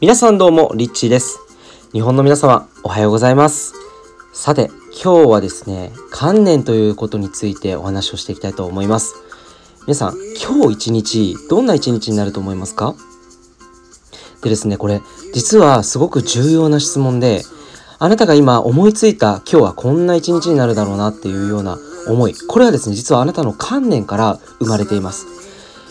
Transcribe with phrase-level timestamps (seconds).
[0.00, 1.38] 皆さんどうも、リッチーです。
[1.92, 3.74] 日本の皆様、おはようございます。
[4.32, 9.14] さて、今日はですね、観念ということについてお話をしていきたいと思います。
[9.86, 12.96] 皆さん、今日一日、どんな一日になると思いますか？
[14.42, 15.00] でですね、これ、
[15.32, 17.44] 実はすごく重要な質問で、
[18.00, 25.26] あなたが今思いついた今日はこんな一日になるだろうなっていうような思い、これはですね、実はあなたの観念から生まれています。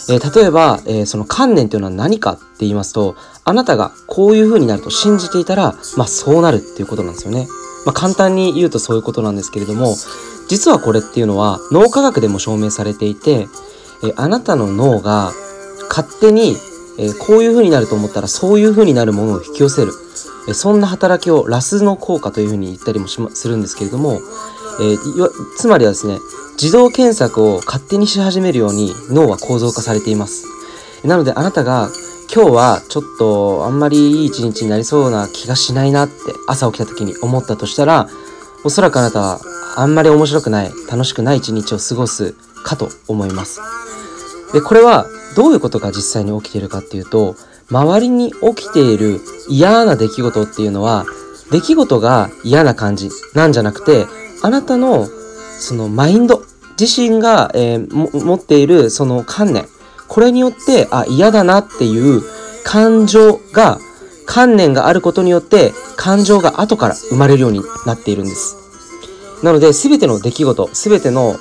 [0.10, 7.48] えー、例えば、えー、その観念というのは何かって言いますと、あなたがこういう風になると信じていたら、まあそうなるっていうことなんですよね。
[7.86, 9.96] まあ簡単に言うとそういうことなんですけれども、
[10.50, 13.48] 実はこれっていうのは脳科学でも証明されていて、
[14.04, 15.32] えー、あなたの脳が
[15.90, 16.56] 勝手に、
[17.00, 19.94] えこういう風になると思ったらそういう風になるものを引き寄せる。
[20.48, 24.20] えそんな働きをラスの効果という風に言ったりもし、するんですけれども、
[24.80, 26.20] えー、つまりはですね、
[26.54, 30.46] 自動検索を勝手にし始めるように脳は構造化されています。
[31.04, 31.90] なのであなたが
[32.34, 36.14] 今日はちょっとあんまりいい一日になりそうな気がしないなって
[36.48, 38.08] 朝起きた時に思ったとしたら、
[38.64, 39.40] おそらくあなたは
[39.76, 43.60] あんまり面白くない、楽しくない一日を過ごすかと思います。
[44.54, 47.36] で、これはどういうことが実際に起きているかっていうと、
[47.70, 49.20] 周りに起きている
[49.50, 51.06] 嫌な出来事っていうのは、
[51.52, 54.08] 出来事が嫌な感じなんじゃなくて、
[54.44, 55.08] あなたの
[55.60, 56.44] そのマインド
[56.80, 59.66] 自身が、えー、持っているその観念、
[60.08, 62.22] これによって、あ、嫌だなっていう
[62.64, 63.80] 感情が、
[64.26, 68.58] 観念があることによって感情が後から生まれるようになっているんです。
[69.44, 71.36] なので、すべての出来事、すべての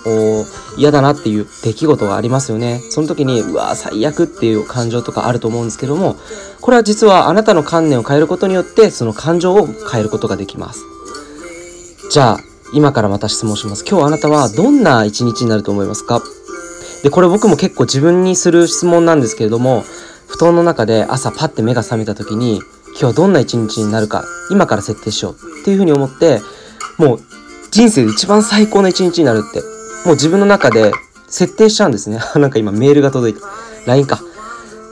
[0.77, 2.81] 嫌だなっていう出来事がありますよね。
[2.91, 6.17] その時に、うわ最悪っていう感情とかあると思うんですけども、
[6.61, 10.81] これは実はあなたの観念を変えることによって、その感情を変えることができます。
[12.11, 13.85] じゃあ、今からまた質問します。
[13.89, 16.23] 今日あなたはどんな一日になると思いますか？
[17.03, 19.85] で、これ僕も結構自分にする質問なんですけれども、
[20.29, 22.61] 布団の中で朝パッて目が覚めた時に、
[22.99, 26.41] 今日どんな一日になるか、今から設定しようっていうふうに思って、
[26.99, 27.21] もう
[27.71, 29.61] 人生で一番最高な一日になるって、
[30.07, 30.93] もう自分の中で
[31.29, 32.21] 設定しちゃうんですね。
[32.37, 33.47] なんか今メールが届いた。
[33.87, 34.21] LINE か。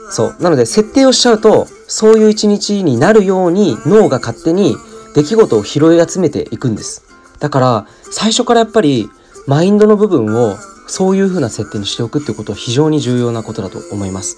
[0.09, 0.35] そう。
[0.39, 4.75] なので設定をしちゃうと、そういう一日になるように脳が勝手に
[5.15, 7.03] 出来事を拾い集めていくんです。
[7.41, 9.09] だから最初からやっぱり
[9.47, 10.55] マインドの部分を
[10.87, 14.37] そういう風な設定にしておくっていうことは非常に重要なことだと思います。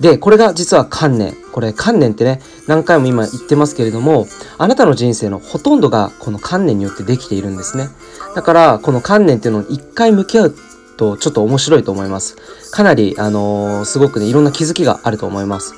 [0.00, 1.34] で、これが実は観念。
[1.52, 4.26] これ観念ってね、何回も今言ってますけれども、
[4.56, 7.88] あなたの人生のほとんどがこの観念によってできているんですね。
[8.34, 10.54] だから、この観念っていうのを一回向き合う
[10.96, 12.36] とちょっと面白いと思います。
[12.70, 15.74] かなり、あのー、すごくね、いろんな気づきがあると思います。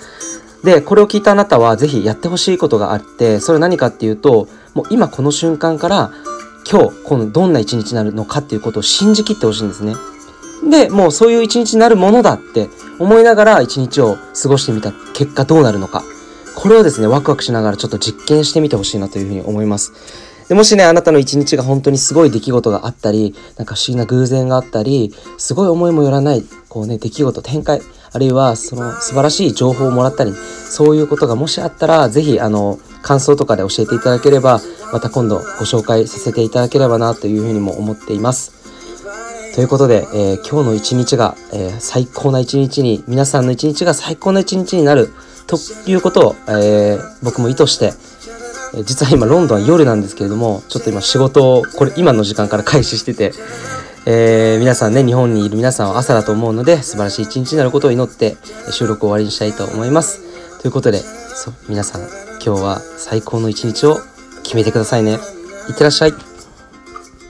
[0.64, 6.12] で、これを聞いたあなたはぜひやってほしいことがあって、それは何かっていうと、もう今この瞬間から
[6.69, 9.94] 今日、このどんな一日になるのかっていうことを信じきってほしいんですね。
[10.69, 16.03] で、もうそういう一日になるものだって思いながら一日を過ごしてみた結果どうなるのか。
[16.54, 19.93] これをですね、ワクワクしながらちょっと実験してみてほしいなというふうに思います。
[20.48, 27.81] でもしね、あなたの一日が本当にすごい出来事があったり、なんか不思議な偶然があったり、すごい思いもよらない、こうね、出来事、展開、
[28.12, 30.32] あるいはその素晴らしい情報をもらったり、
[30.69, 34.60] そういうことがもしあったら、ぜひ、あの、感想とかで教えていただければ、
[34.92, 38.60] また今度ご紹介させていただければなというふうにも思っています。
[39.54, 45.10] ということで、えー、今日の一日が、えー、最高な一日に、皆さんの一日が最高な一日になる
[45.46, 47.92] ということを、えー、僕も意図して、
[48.84, 53.32] 実は今ロンドンは夜なんですけれども、ちょっと今仕事を、これ今の時間から開始してて、
[54.06, 58.36] え皆さんね、日本にいる皆さんは朝だと思うので、素晴らしい一日になることを祈って
[58.70, 60.20] 収録を終わりにしたいと思います。
[60.60, 61.02] ということで、
[61.68, 62.02] 皆さん
[62.42, 63.98] 今日は最高の一日を
[64.42, 65.12] 決めてくださいね。
[65.68, 66.29] いってらっしゃい。